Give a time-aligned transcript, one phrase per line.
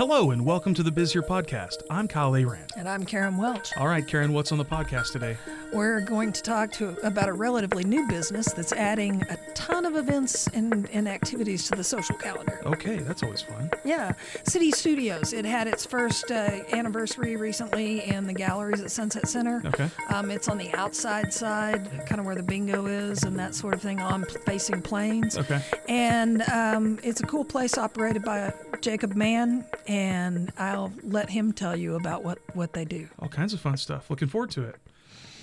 [0.00, 1.82] Hello and welcome to the Biz Here podcast.
[1.90, 2.70] I'm Kyle Arand.
[2.74, 3.76] And I'm Karen Welch.
[3.76, 5.36] All right, Karen, what's on the podcast today?
[5.72, 9.94] We're going to talk to about a relatively new business that's adding a ton of
[9.96, 12.60] events and, and activities to the social calendar.
[12.66, 13.70] Okay, that's always fun.
[13.84, 14.12] Yeah,
[14.44, 15.32] City Studios.
[15.32, 19.62] It had its first uh, anniversary recently in the galleries at Sunset Center.
[19.64, 19.88] Okay.
[20.08, 23.74] Um, it's on the outside side, kind of where the bingo is and that sort
[23.74, 25.38] of thing, on facing Plains.
[25.38, 25.62] Okay.
[25.88, 31.76] And um, it's a cool place operated by Jacob Mann, and I'll let him tell
[31.76, 33.08] you about what, what they do.
[33.20, 34.10] All kinds of fun stuff.
[34.10, 34.76] Looking forward to it.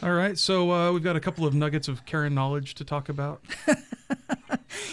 [0.04, 3.10] All right, so uh, we've got a couple of nuggets of Karen knowledge to talk
[3.10, 3.42] about.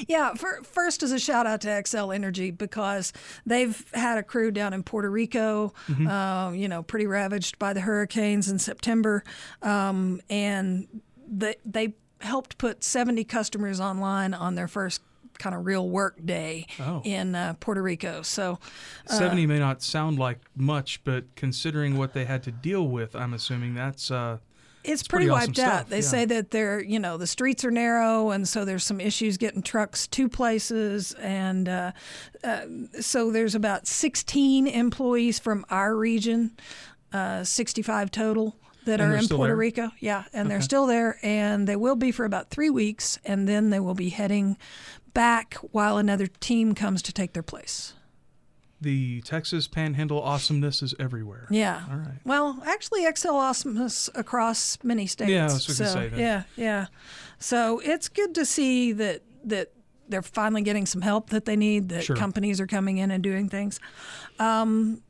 [0.08, 3.12] Yeah, for, first is a shout out to Xcel Energy because
[3.46, 5.72] they've had a crew down in Puerto Rico,
[6.08, 9.22] uh, you know, pretty ravaged by the hurricanes in September,
[9.62, 10.88] um, and
[11.28, 15.00] they they helped put 70 customers online on their first
[15.38, 17.02] kind of real work day Oh.
[17.04, 18.22] in uh, Puerto Rico.
[18.22, 18.58] So
[19.06, 23.32] 70 may not sound like much, but considering what they had to deal with, I'm
[23.34, 24.10] assuming that's.
[24.10, 24.38] Uh,
[24.84, 25.76] It's pretty pretty, awesome wiped out.
[25.78, 26.02] stuff, They yeah.
[26.02, 29.62] say that they're, you know, the streets are narrow, and so there's some issues getting
[29.62, 31.92] trucks to places, and uh,
[32.42, 32.66] uh,
[33.00, 36.52] so there's about 16 employees from our region,
[37.12, 38.56] uh, 65 total.
[38.84, 39.56] That And are in Puerto there?
[39.56, 43.48] Rico, yeah, and they're still there, and they will be for about three weeks, and
[43.48, 44.58] then they will be heading
[45.14, 47.94] back while another team comes to take their place.
[48.84, 51.46] The Texas Panhandle awesomeness is everywhere.
[51.50, 51.82] Yeah.
[51.90, 52.18] All right.
[52.24, 55.30] Well, actually, Xcel Awesomeness across many states.
[55.30, 56.18] Yeah, so, say that.
[56.18, 56.86] Yeah, yeah.
[57.38, 59.72] So it's good to see that that
[60.08, 61.88] they're finally getting some help that they need.
[61.88, 62.14] That Sure.
[62.14, 63.80] companies are coming in and doing things.
[64.38, 65.02] Um,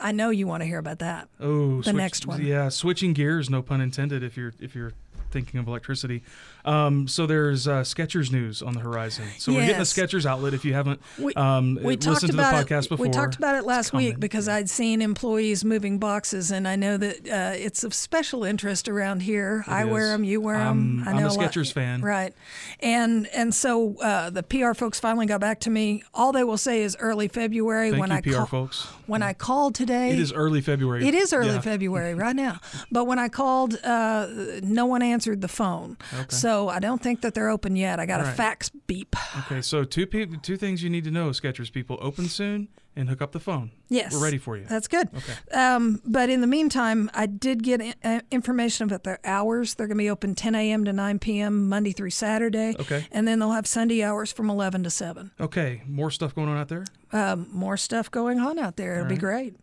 [0.00, 1.28] I know you want to hear about that.
[1.40, 2.40] Oh, The next one.
[2.44, 4.22] Yeah, switching gears, no pun intended.
[4.22, 4.92] If you're if you're
[5.32, 6.22] thinking of electricity,
[6.64, 9.24] um, so there's uh, Skechers news on the horizon.
[9.38, 9.92] So we're getting a Yes.
[9.92, 10.54] Skechers outlet.
[10.54, 12.88] If you haven't We, um, we listened talked to the podcast it.
[12.90, 16.76] before, We talked about it last week because I'd seen employees moving boxes, and I
[16.76, 19.64] know that uh, it's of special interest around here.
[19.66, 21.08] I wear them, you wear I'm- them.
[21.08, 22.00] I I'm a know lot- Skechers fan.
[22.02, 22.32] right?
[22.80, 26.02] And and so uh, the PR folks finally got back to me.
[26.14, 27.90] All they will say is early February.
[27.90, 28.86] Thank when you, I PR call, folks.
[29.06, 31.06] when I called today, It is early February.
[31.06, 31.60] it is early Yeah.
[31.60, 32.60] February right now.
[32.90, 34.26] But when I called, uh,
[34.62, 35.96] no one answered the phone.
[36.12, 36.26] Okay.
[36.28, 37.98] So I don't think that they're open yet.
[38.00, 39.14] I got All a fax beep.
[39.40, 40.06] Okay, so two
[40.42, 43.70] two things you need to know, Skechers people: open soon and hook up the phone.
[43.88, 44.12] Yes.
[44.14, 44.64] We're ready for you.
[44.64, 45.08] That's good.
[45.14, 45.34] Okay.
[45.58, 49.74] Um, but in the meantime, I did get i- uh, information about their hours.
[49.74, 50.84] They're going to be open 10 a.m.
[50.86, 51.68] to 9 p.m.
[51.68, 52.74] Monday through Saturday.
[52.80, 53.06] Okay.
[53.12, 55.30] And then they'll have Sunday hours from 11 to 7.
[55.40, 56.84] Okay, more stuff going on out there.
[57.14, 58.96] Um, more stuff going on out there.
[59.00, 59.54] It'll be great.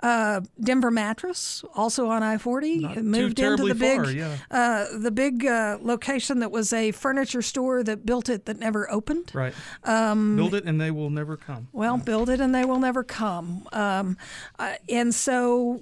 [0.00, 4.36] Uh, Denver Mattress, also on I 40, Not too moved into the big, far, yeah.
[4.50, 8.90] uh, the big uh, location that was a furniture store that built it that never
[8.90, 9.30] opened.
[9.32, 9.54] Right.
[9.84, 11.68] Um, Build it and they will never come.
[11.72, 13.66] Well, build it and they will never come.
[13.72, 14.16] Um,
[14.58, 15.80] uh, and so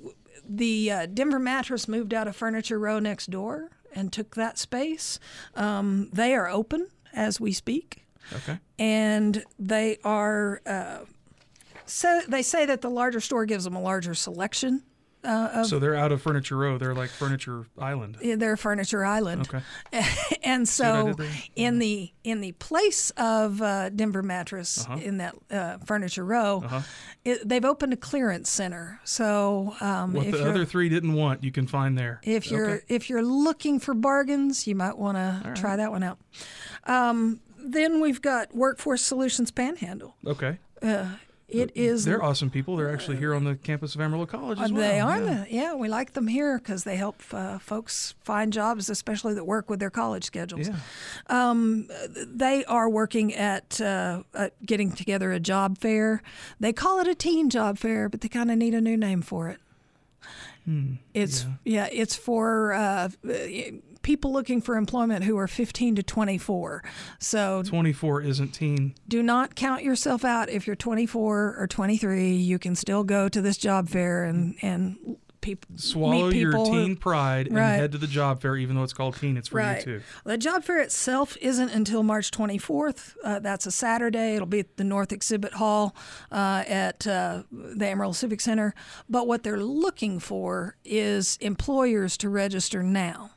[0.49, 5.19] the uh, Denver Mattress moved out of Furniture Row next door and took that space.
[5.55, 8.59] Um, they are open as we speak, Okay.
[8.79, 10.61] and they are.
[10.67, 10.99] Uh,
[11.87, 14.83] so they say that the larger store gives them a larger selection.
[15.65, 16.79] So they're out of Furniture Row.
[16.79, 18.19] They're like Furniture Island.
[18.23, 19.63] They're furniture island, Okay.
[20.45, 21.15] and so
[21.57, 24.99] in the in the place of uh, Denver Mattress Uh-huh.
[25.03, 26.81] in that uh, Furniture Row, Uh-huh.
[27.25, 29.01] it, they've opened a clearance center.
[29.05, 32.21] So um, What if the other three didn't want, you can find there.
[32.23, 32.85] if you're Okay.
[32.89, 36.19] if you're looking for bargains, you might want to try that one out.
[36.85, 40.17] Um, then we've got Workforce Solutions Panhandle.
[40.27, 40.59] Okay.
[41.47, 42.77] It is They're awesome people.
[42.77, 44.81] They're actually here on the campus of Amarillo College as well.
[44.81, 45.45] they are Yeah.
[45.45, 49.45] the yeah we like them here because they help uh, folks find jobs, especially that
[49.45, 50.69] work with their college schedules.
[50.69, 51.55] Yeah.
[52.27, 56.23] they are working at uh, uh, getting together a job fair.
[56.61, 59.23] They call it a teen job fair, but they kind of need a new name
[59.23, 59.59] for it.
[60.65, 61.89] Hmm, it's yeah.
[61.93, 63.11] it's for uh,
[64.05, 66.85] people looking for employment who are 15 to 24.
[67.19, 68.95] So 24 isn't teen.
[69.09, 72.35] do not count yourself out if you're 24 or 23.
[72.37, 76.97] You can still go to this job fair and and peop- Swallow your people teen
[76.97, 77.75] pride and Right.
[77.75, 79.37] head to the job fair, even though it's called teen.
[79.37, 79.79] It's for Right.
[79.87, 80.03] you too.
[80.25, 83.15] The job fair itself isn't until March 24th.
[83.23, 84.37] Uh, that's a Saturday.
[84.37, 85.95] It'll be at the North Exhibit Hall
[86.33, 88.75] uh, at uh, the Amarillo Civic Center.
[89.07, 93.33] But what they're looking for is employers to register now.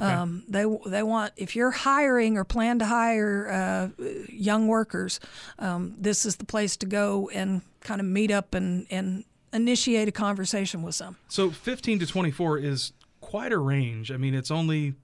[0.00, 5.20] Um, they they want if you're hiring or plan to hire uh, young workers,
[5.58, 10.08] um, this is the place to go and kind of meet up and and initiate
[10.08, 11.16] a conversation with them.
[11.28, 14.10] So 15 to 24 is quite a range.
[14.10, 14.94] I mean, it's only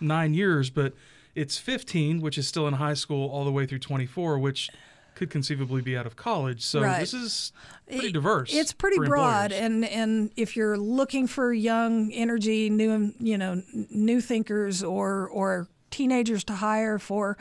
[0.00, 0.94] nine years, but
[1.34, 4.70] it's 15, which is still in high school, all the way through 24, which
[5.14, 6.62] could conceivably be out of college.
[6.62, 7.00] So Right.
[7.00, 7.52] this is
[7.88, 8.52] pretty diverse.
[8.54, 9.62] It's pretty broad, employers.
[9.64, 15.68] and and if you're looking for young, energy, new, you know, new thinkers or or
[15.94, 17.38] teenagers to hire for,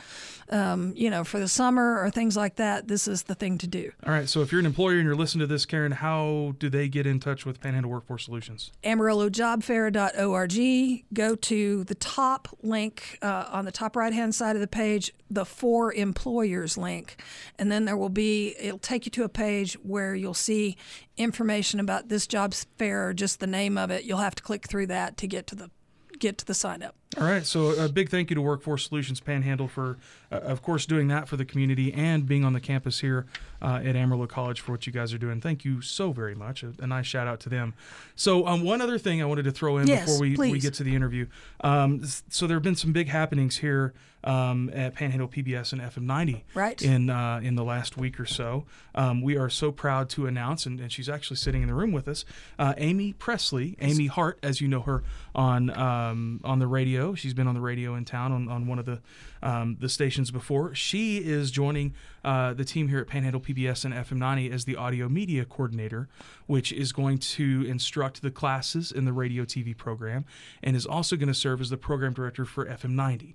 [0.50, 3.65] um, you know, for the summer or things like that, this is the thing to
[3.65, 3.91] do.
[4.05, 4.29] All right.
[4.29, 7.07] So if you're an employer and you're listening to this, Karen, how do they get
[7.07, 8.71] in touch with Panhandle Workforce Solutions?
[8.83, 11.03] AmarilloJobFair.org.
[11.13, 15.11] Go to the top link uh, on the top right hand side of the page,
[15.31, 17.19] the For Employers link.
[17.57, 20.77] And then there will be, it'll take you to a page where you'll see
[21.17, 24.03] information about this job fair or just the name of it.
[24.03, 25.71] You'll have to click through that to get to the
[26.19, 26.95] get to the sign up.
[27.18, 27.45] All right.
[27.45, 29.98] So a big thank you to Workforce Solutions Panhandle for,
[30.31, 33.27] uh, of course, doing that for the community and being on the campus here
[33.62, 35.39] uh, at Amarillo College for what you guys are doing.
[35.39, 36.63] Thank you so very much.
[36.63, 37.75] A, a nice shout out to them.
[38.15, 40.74] So um, one other thing I wanted to throw in Yes, before we, we get
[40.75, 41.27] to the interview.
[41.62, 43.94] Um, so there have been some big happenings here
[44.24, 46.81] um, at Panhandle PBS and FM90 Right.
[46.81, 48.63] in uh, in the last week or so.
[48.95, 51.92] Um, we are so proud to announce, and, and she's actually sitting in the room
[51.92, 52.24] with us,
[52.57, 55.04] uh, Amy Presley, Amy Hart, as you know her
[55.36, 57.02] on um, on the radio.
[57.13, 59.01] She's been on the radio in town on, on one of the
[59.41, 60.73] um, the stations before.
[60.73, 65.09] She is joining uh, the team here at Panhandle PBS and FM90 as the audio
[65.09, 66.07] media coordinator,
[66.47, 70.23] which is going to instruct the classes in the radio TV program,
[70.63, 73.33] and is also going to serve as the program director for FM90.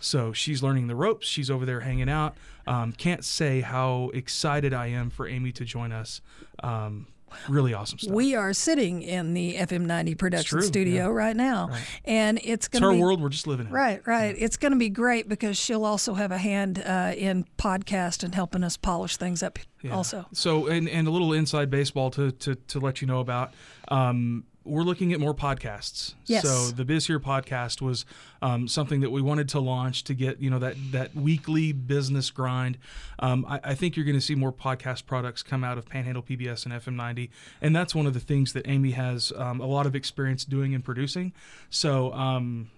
[0.00, 1.26] So she's learning the ropes.
[1.26, 2.34] She's over there hanging out.
[2.66, 6.22] Um, can't say how excited I am for Amy to join us.
[6.62, 7.06] Um,
[7.48, 8.14] really awesome stuff.
[8.14, 11.14] We are sitting in the FM90 production true, studio yeah.
[11.14, 11.70] right now,
[12.04, 13.20] and it's going our to be world.
[13.20, 13.72] We're just living in.
[13.72, 14.34] Right, right.
[14.38, 18.34] It's going to be great because she'll also have a hand uh, in podcast and
[18.34, 19.58] helping us polish things up.
[19.82, 19.94] Yeah.
[19.94, 23.54] Also, So, and, and a little inside baseball to, to, to let you know about.
[23.88, 26.14] Um, we're looking at more podcasts.
[26.26, 26.42] Yes.
[26.42, 28.04] So the Biz Here podcast was
[28.42, 32.30] um, something that we wanted to launch to get you know that that weekly business
[32.30, 32.78] grind.
[33.18, 36.22] Um, I, I think you're going to see more podcast products come out of Panhandle
[36.22, 37.30] PBS and FM90,
[37.62, 40.74] and that's one of the things that Amy has um, a lot of experience doing
[40.74, 41.32] and producing.
[41.70, 42.12] So.
[42.12, 42.70] Um,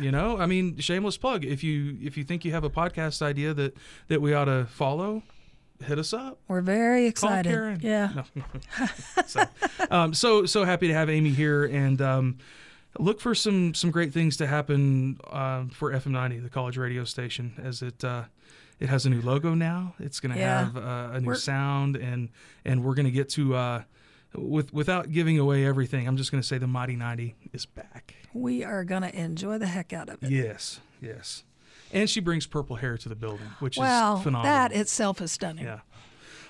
[0.00, 1.44] you know, I mean, shameless plug.
[1.44, 3.76] If you if you think you have a podcast idea that
[4.08, 5.22] that we ought to follow,
[5.82, 6.38] hit us up.
[6.48, 7.50] we're very Call excited.
[7.50, 7.80] Karen.
[7.82, 8.22] Yeah.
[8.34, 8.86] No.
[9.26, 9.44] so,
[9.90, 12.38] um, so so happy to have Amy here and um,
[12.98, 17.54] look for some some great things to happen um, for FM90, the college radio station,
[17.62, 18.24] as it uh,
[18.80, 19.94] it has a new logo now.
[19.98, 20.64] It's going to Yeah.
[20.64, 22.28] have uh, a new We're- sound and
[22.64, 23.54] and we're going to get to.
[23.54, 23.82] Uh,
[24.36, 28.16] with, without giving away everything, I'm just going to say the Mighty 90 is back.
[28.32, 30.30] We are going to enjoy the heck out of it.
[30.32, 31.44] Yes, yes.
[31.92, 34.52] And she brings purple hair to the building, which Wow, is phenomenal.
[34.52, 35.64] that itself is stunning.
[35.64, 35.80] Yeah.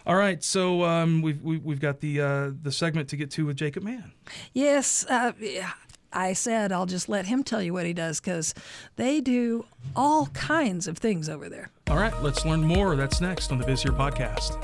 [0.06, 3.46] All right, so um, we've we, we've got the uh, the segment to get to
[3.46, 4.12] with Jacob Mann.
[4.52, 5.72] Yes, uh, yeah,
[6.12, 8.54] I said I'll just let him tell you what he does because
[8.96, 9.64] they do
[9.96, 11.70] all kinds of things over there.
[11.88, 12.96] All right, let's learn more.
[12.96, 14.60] That's next on the Biz Here podcast.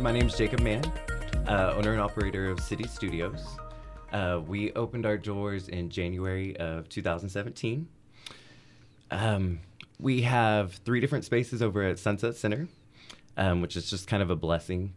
[0.00, 0.84] My name is Jacob Mann,
[1.48, 3.44] uh, owner and operator of City Studios.
[4.12, 7.86] Uh, we opened our doors in January of 2017.
[9.10, 9.60] Um,
[9.98, 12.68] we have three different spaces over at Sunset Center,
[13.36, 14.94] um, which is just kind of a blessing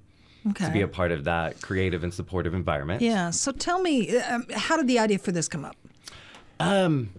[0.50, 0.66] Okay.
[0.66, 3.02] to be a part of that creative and supportive environment.
[3.02, 3.30] yeah.
[3.30, 5.76] So tell me, um, how did the idea for this come up?
[6.60, 7.12] Um,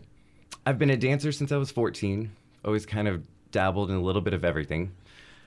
[0.66, 2.30] I've been a dancer since I was 14.
[2.66, 4.92] Always kind of dabbled in a little bit of everything,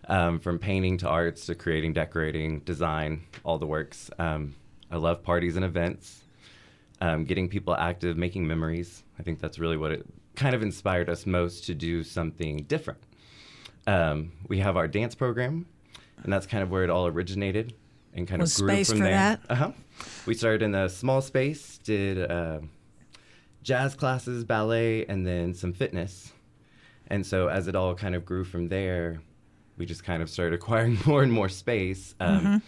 [0.07, 4.09] um, from painting to arts to creating, decorating, design, all the works.
[4.17, 4.55] Um,
[4.89, 6.23] I love parties and events,
[7.01, 9.03] um, getting people active, making memories.
[9.19, 10.05] I think that's really what it
[10.37, 13.01] kind of inspired us most to do something different.
[13.85, 15.65] Um, we have our dance program,
[16.23, 17.73] and that's kind of where it all originated
[18.13, 19.13] and kind Was of grew space from for there.
[19.13, 19.41] that?
[19.49, 19.71] Uh huh.
[20.25, 22.31] We started in a small space, did.
[22.31, 22.59] Uh,
[23.63, 26.31] jazz classes, ballet, and then some fitness.
[27.07, 29.21] And so as it all kind of grew from there,
[29.77, 32.15] we just kind of started acquiring more and more space.
[32.21, 32.61] Um,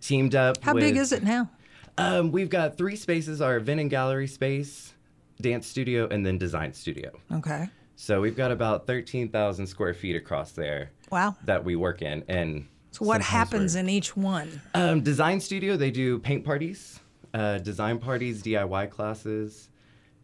[0.00, 0.56] Teamed up.
[0.58, 0.64] Mm-hmm.
[0.64, 1.50] How big is it now?
[1.98, 4.92] Um, we've got three spaces: our event and gallery space,
[5.40, 7.10] dance studio, and then design studio.
[7.32, 7.68] Okay.
[7.96, 11.36] So we've got about thirteen thousand square feet across there Wow.
[11.44, 12.24] that we work in.
[12.28, 14.60] And So what happens we're- in each one?
[14.74, 17.00] um, design studio, they do paint parties,
[17.34, 19.68] uh, design parties, DIY classes,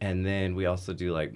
[0.00, 1.34] and then we also do like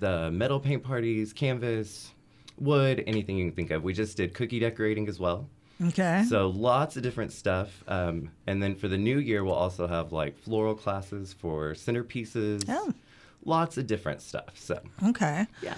[0.00, 2.12] the metal paint parties, canvas,
[2.58, 3.82] wood, anything you can think of.
[3.82, 5.48] We just did cookie decorating as well.
[5.82, 6.24] Okay.
[6.26, 7.84] So lots of different stuff.
[7.86, 12.64] Um, and then for the new year, we'll also have like floral classes for centerpieces,
[12.66, 12.94] Oh.
[13.46, 14.50] Lots of different stuff.
[14.54, 15.46] So Okay.
[15.62, 15.74] yeah.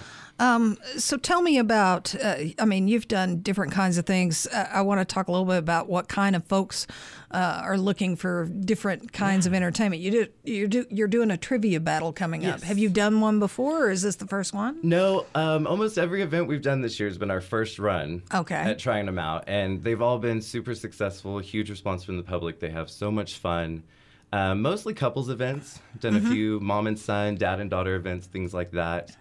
[0.97, 2.15] So tell me about.
[2.15, 4.47] Uh, I mean, you've done different kinds of things.
[4.47, 6.87] Uh, I want to talk a little bit about what kind of folks
[7.31, 10.01] uh, are looking for different kinds of entertainment.
[10.01, 10.27] You do.
[10.45, 12.61] You're, do, you're doing a trivia battle coming up.
[12.61, 14.79] Have you done one before, or is this the first one?
[14.81, 18.55] No, um, almost every event we've done this year has been our first run Okay.
[18.55, 21.39] at trying them out, and they've all been super successful.
[21.39, 22.59] Huge response from the public.
[22.61, 23.83] They have so much fun.
[24.31, 25.79] Um, mostly couples events.
[25.99, 29.15] Done a few mom and son, dad and daughter events, things like that.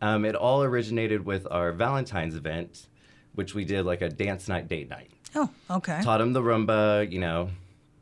[0.00, 2.86] Um, it all originated with our Valentine's event,
[3.34, 5.10] which we did like a dance night, date night.
[5.34, 6.00] Oh, okay.
[6.02, 7.50] Taught them the rumba, you know,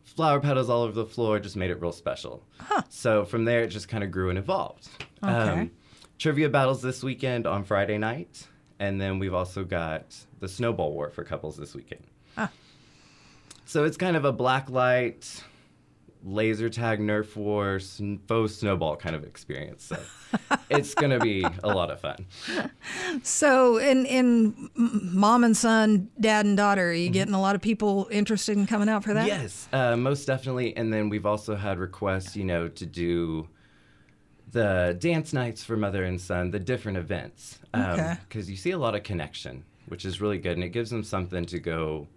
[0.04, 2.42] flower petals all over the floor, just made it real special.
[2.58, 2.82] Huh.
[2.90, 4.88] So from there, it just kind of grew and evolved.
[5.22, 5.70] Um, Okay.
[6.18, 8.46] trivia battles this weekend on Friday night.
[8.78, 12.02] And then we've also got the snowball war for couples this weekend.
[12.36, 12.50] Ah.
[13.66, 15.42] So it's kind of a black light,
[16.24, 19.84] laser tag, Nerf war, sn- faux snowball kind of experience.
[19.84, 19.98] So
[20.70, 22.26] it's going to be a lot of fun.
[23.22, 27.62] So, in in mom and son, dad and daughter, are you getting a lot of
[27.62, 29.26] people interested in coming out for that?
[29.26, 30.76] Yes, uh, most definitely.
[30.76, 33.48] And then we've also had requests, you know, to do
[34.52, 37.58] the dance nights for mother and son, the different events.
[37.74, 38.16] Okay.
[38.28, 40.52] Because you see a lot of connection, which is really good.
[40.52, 42.08] And it gives them something to go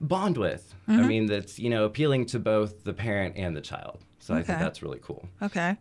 [0.00, 0.74] bond with.
[0.86, 3.98] I mean, that's, you know, appealing to both the parent and the child.
[4.20, 5.26] So I think that's really cool.
[5.42, 5.76] Okay.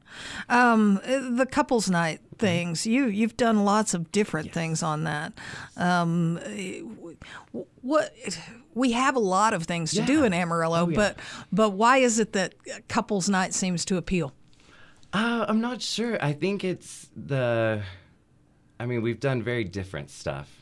[0.47, 2.85] Um, the couples night things.
[2.87, 5.33] You you've done lots of different things on that.
[5.75, 6.39] Um,
[7.81, 8.13] what
[8.73, 10.95] we have a lot of things to do in Amarillo, Oh, yeah.
[10.95, 11.19] but
[11.51, 12.53] but why is it that
[12.87, 14.33] couples night seems to appeal?
[15.13, 16.17] Uh, I'm not sure.
[16.23, 17.81] I think it's the.
[18.79, 20.56] I mean, we've done very different stuff.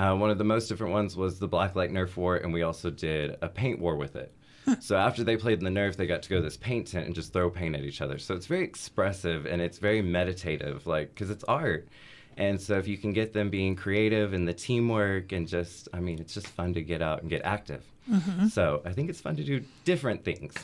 [0.00, 2.88] Uh, one of the most different ones was the Blacklight Nerf War, and we also
[2.88, 4.32] did a paint war with it.
[4.80, 7.04] so after they played in the Nerf, they got to go to this paint tent
[7.04, 8.16] and just throw paint at each other.
[8.16, 11.86] So it's very expressive and it's very meditative, like because it's art.
[12.38, 16.00] And so if you can get them being creative and the teamwork and just, I
[16.00, 17.84] mean, it's just fun to get out and get active.
[18.48, 20.54] So I think it's fun to do different things.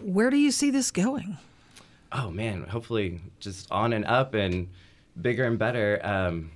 [0.00, 1.38] Where do you see this going?
[2.12, 4.68] oh man, hopefully just on and up and
[5.20, 6.00] bigger and better.
[6.04, 6.52] Um,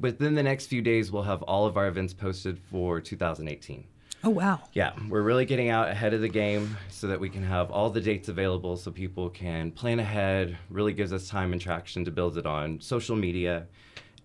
[0.00, 3.84] within the next few days, we'll have all of our events posted for 2018.
[4.24, 4.60] Oh wow.
[4.72, 7.90] Yeah, we're really getting out ahead of the game so that we can have all
[7.90, 10.56] the dates available so people can plan ahead.
[10.70, 13.66] Really gives us time and traction to build it on social media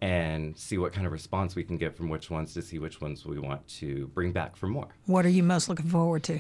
[0.02, 3.00] and see what kind of response we can get from which ones to see which
[3.00, 4.88] ones we want to bring back for more.
[5.06, 6.40] What are you most looking forward to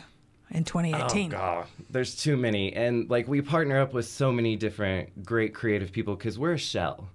[0.49, 1.33] in 2018?
[1.33, 5.53] Oh god, there's too many, and like we partner up with so many different great
[5.53, 7.09] creative people because we're a shell,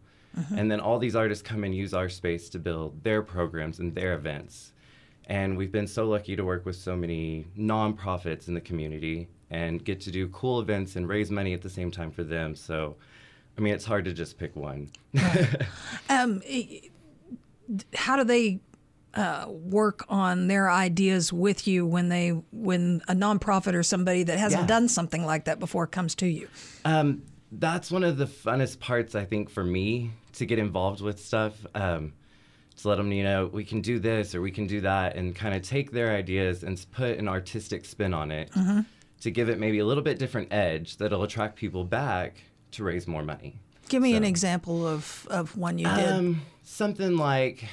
[0.57, 3.95] and then all these artists come and use our space to build their programs and
[3.95, 4.73] their events,
[5.27, 9.85] and we've been so lucky to work with so many nonprofits in the community and
[9.85, 12.55] get to do cool events and raise money at the same time for them.
[12.55, 12.97] So,
[13.57, 14.91] I mean, it's hard to just pick one.
[16.11, 16.43] Um,
[17.95, 18.61] how do they
[19.15, 24.39] uh, work on their ideas with you when they when a nonprofit or somebody that
[24.39, 24.67] hasn't Yeah.
[24.67, 26.49] done something like that before comes to you?
[26.85, 27.23] Um,
[27.53, 31.55] that's one of the funnest parts, I think, for me to get involved with stuff.
[31.75, 32.13] Um,
[32.79, 35.35] to let them, you know, we can do this or we can do that, and
[35.35, 38.51] kind of take their ideas and put an artistic spin on it
[39.23, 43.07] to give it maybe a little bit different edge that'll attract people back to raise
[43.07, 43.59] more money.
[43.89, 46.09] Give me an example of, of one you did.
[46.09, 47.65] Um, something like,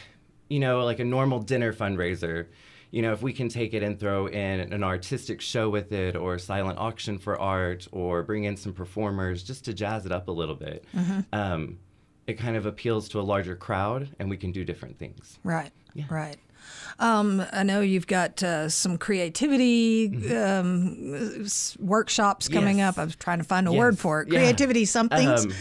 [0.48, 2.48] you know, like a normal dinner fundraiser.
[2.94, 6.16] You know, if we can take it and throw in an artistic show with it,
[6.16, 10.12] or a silent auction for art, or bring in some performers just to jazz it
[10.12, 10.86] up a little bit,
[11.34, 11.80] um,
[12.28, 15.40] it kind of appeals to a larger crowd, and we can do different things.
[15.44, 15.72] Right.
[16.08, 16.38] Right.
[17.00, 21.48] Um, I know you've got uh, some creativity um,
[21.80, 22.80] workshops coming Mm-hmm.
[22.80, 22.98] Yes.
[22.98, 23.02] up.
[23.02, 24.28] I was trying to find a word for it.
[24.32, 24.40] Yeah.
[24.40, 25.46] Creativity somethings.
[25.46, 25.54] Um,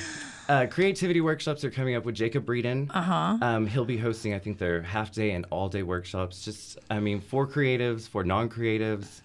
[0.49, 2.90] uh, creativity workshops are coming up with Jacob Breeden.
[2.90, 3.38] Uh-huh.
[3.40, 6.44] Um, he'll be hosting, I think, their half day and all day workshops.
[6.44, 9.20] Just, I mean, for creatives, for non creatives,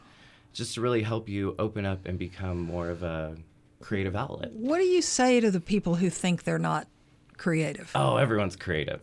[0.53, 3.35] just to really help you open up and become more of a
[3.79, 4.51] creative outlet.
[4.53, 6.87] what do you say to the people who think they're not
[7.37, 7.91] creative?
[7.93, 9.01] Oh, everyone's creative.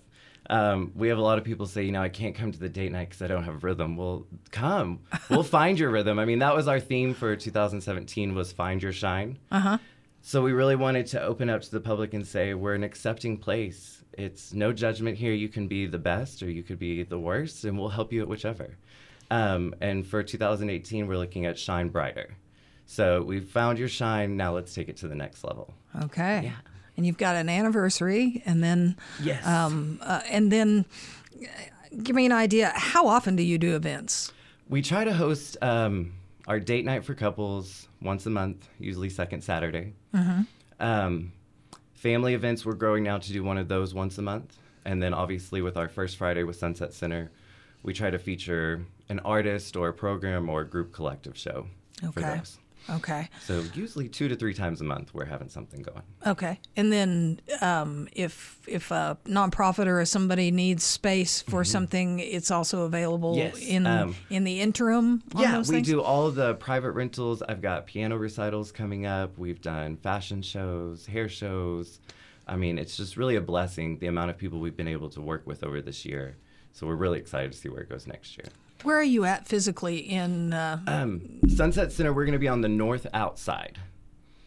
[0.51, 2.69] Um, we have a lot of people say, you know, I can't come to the
[2.69, 3.97] date night because I don't have rhythm.
[3.97, 5.01] Well, come.
[5.31, 6.19] We'll find your rhythm.
[6.19, 9.39] I mean, that was our theme for 2017 was find your shine.
[9.51, 9.79] Uh huh.
[10.27, 13.37] So we really wanted to open up to the public and say we're an accepting
[13.37, 14.03] place.
[14.15, 15.35] It's no judgment here.
[15.35, 18.23] You can be the best or you could be the worst, and we'll help you
[18.23, 18.71] at whichever.
[19.31, 22.37] Um, and for 2018, we're looking at shine brighter.
[22.87, 24.35] So we've found your shine.
[24.35, 25.75] Now let's take it to the next level.
[26.05, 26.41] Okay.
[26.45, 26.57] Yeah.
[26.97, 29.47] And you've got an anniversary, and then Yes.
[29.47, 30.87] um, uh, and then
[31.43, 31.47] uh,
[32.03, 32.73] give me an idea.
[32.75, 34.33] How often do you do events?
[34.71, 36.15] We try to host um,
[36.47, 39.95] our date night for couples once a month, usually second Saturday.
[40.81, 41.33] Um,
[41.95, 44.59] Family events, we're growing now to do one of those once a month.
[44.85, 47.31] And then obviously with our first Friday with Sunset Center,
[47.83, 51.67] we try to feature an artist or a program or a group collective show
[52.13, 52.59] for those.
[52.91, 53.29] Okay.
[53.41, 56.03] So usually two to three times a month, we're having something going.
[56.27, 56.61] Okay.
[56.77, 62.83] And then um, if if a nonprofit or somebody needs space for something, it's also
[62.83, 65.23] available Yes, in um, in the interim.
[65.35, 67.43] On yeah, we do all the private rentals.
[67.43, 69.39] I've got piano recitals coming up.
[69.39, 72.01] We've done fashion shows, hair shows.
[72.47, 75.21] I mean, it's just really a blessing the amount of people we've been able to
[75.21, 76.37] work with over this year.
[76.73, 78.49] So we're really excited to see where it goes next year.
[78.83, 80.53] Where are you at physically in?
[80.53, 83.79] Uh, Um, Sunset Center, we're going to be on the north outside.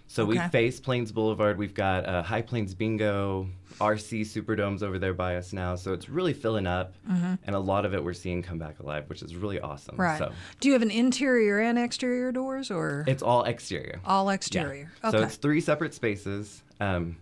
[0.09, 1.57] So we face Plains Boulevard.
[1.57, 3.47] We've got uh, High Plains Bingo,
[3.79, 5.75] RC Superdomes over there by us now.
[5.75, 6.95] So it's really filling up.
[7.07, 9.93] And a lot of it we're seeing come back alive, which is really awesome.
[9.95, 10.01] Mm-hmm.
[10.01, 10.17] right.
[10.19, 13.99] So Do you have an interior and exterior doors, or it's all exterior.
[14.05, 14.33] all Yeah.
[14.35, 14.91] exterior?
[15.11, 17.17] So it's three separate spaces, um,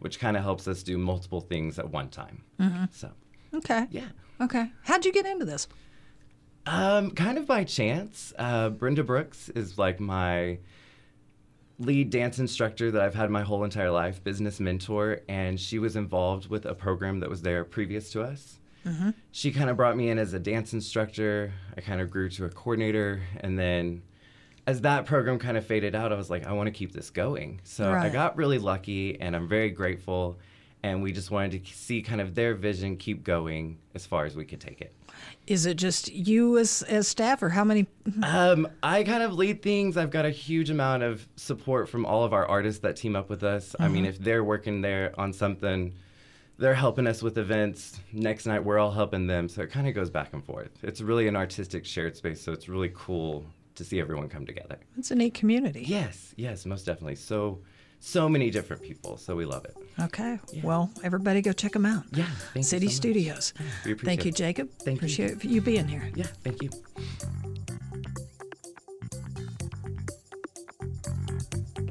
[0.00, 2.42] which kind of helps us do multiple things at one time.
[2.58, 2.84] Mm-hmm.
[2.92, 3.10] So,
[3.54, 3.86] okay.
[3.90, 4.06] yeah.
[4.40, 4.72] Okay.
[4.84, 5.68] How'd you get into this?
[6.66, 8.32] Um, kind of by chance.
[8.38, 10.58] Uh, Brenda Brooks is like my
[11.78, 15.96] lead dance instructor that I've had my whole entire life, business mentor, and she was
[15.96, 18.58] involved with a program that was there previous to us.
[19.32, 21.52] She kind of brought me in as a dance instructor.
[21.76, 24.02] I kind of grew to a coordinator, and then
[24.66, 27.10] as that program kind of faded out, I was like, I want to keep this
[27.10, 27.60] going.
[27.64, 30.38] So I got really lucky, and I'm very grateful.
[30.82, 34.34] And we just wanted to see kind of their vision keep going as far as
[34.34, 34.94] we could take it.
[35.46, 37.86] Is it just you as as staff, or how many?
[38.22, 39.96] Um, I kind of lead things.
[39.96, 43.28] I've got a huge amount of support from all of our artists that team up
[43.28, 43.76] with us.
[43.78, 45.92] I mean, if they're working there on something,
[46.58, 48.00] they're helping us with events.
[48.12, 49.48] Next night, we're all helping them.
[49.48, 50.70] So it kind of goes back and forth.
[50.82, 52.40] It's really an artistic shared space.
[52.40, 53.44] So it's really cool
[53.76, 54.78] to see everyone come together.
[54.98, 55.84] It's a neat community.
[55.86, 57.16] Yes, yes, most definitely.
[57.16, 57.60] So,
[58.00, 59.16] so many different people.
[59.16, 59.76] So we love it.
[60.00, 60.38] Okay.
[60.62, 62.04] Well, everybody go check them out.
[62.12, 62.94] Yeah, thank you City so.
[62.94, 63.52] Studios.
[63.84, 64.32] We Thank you.
[64.32, 64.70] Jacob.
[64.78, 64.94] Thank you.
[64.96, 66.10] appreciate you being here.
[66.14, 66.70] Yeah, thank you.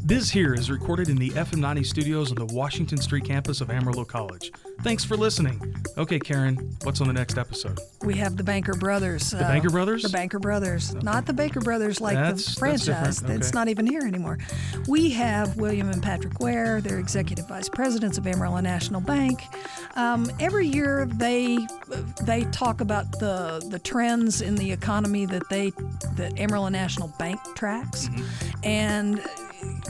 [0.09, 4.03] Biz Here is recorded in the FM90 studios on the Washington Street campus of Amarillo
[4.03, 4.51] College.
[4.81, 5.75] Thanks for listening.
[5.99, 7.79] Okay, Karen, what's on the next episode?
[8.03, 9.29] We have the Banker Brothers.
[9.29, 10.01] The Banker Brothers?
[10.01, 10.95] The Banker Brothers.
[10.95, 13.21] Not the Baker Brothers like That's- the that's franchise.
[13.21, 13.51] It's Okay.
[13.53, 14.39] not even here anymore.
[14.87, 16.81] We have William and Patrick Ware.
[16.81, 19.43] They're executive vice presidents of Amarillo National Bank.
[19.95, 21.59] Um, every year they
[22.23, 25.71] they talk about the the trends in the economy that they
[26.15, 28.55] that Amarillo National Bank tracks, Mm-hmm.
[28.63, 29.21] and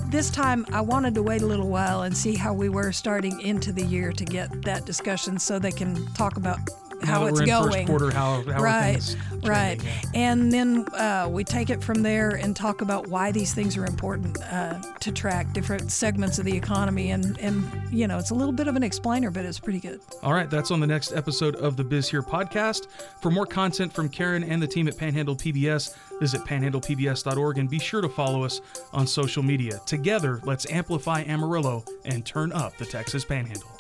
[0.08, 3.40] this time I wanted to wait a little while and see how we were starting
[3.42, 6.60] into the year to get that discussion so they can talk about
[7.04, 7.72] How it's going.
[7.72, 9.82] first quarter, how, how right, right.
[10.14, 13.86] And then uh, we take it from there and talk about why these things are
[13.86, 17.12] important uh, to track different segments of the economy.
[17.12, 20.02] And, and, you know, it's a little bit of an explainer, but it's pretty good.
[20.24, 22.88] All right, that's on the next episode of the Biz Here podcast.
[23.22, 27.80] For more content from Karen and the team at Panhandle PBS, visit panhandlepbs.org and be
[27.80, 28.62] sure to follow us
[28.94, 29.80] on social media.
[29.86, 33.79] Together, let's amplify Amarillo and turn up the Texas Panhandle.